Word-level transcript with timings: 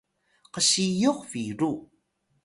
ksiyux 0.53 1.13
biru 1.31 1.71